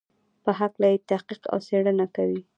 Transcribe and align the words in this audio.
په 0.43 0.51
هکله 0.59 0.87
یې 0.91 1.03
تحقیق 1.09 1.41
او 1.51 1.57
څېړنه 1.67 2.05
کوي. 2.15 2.41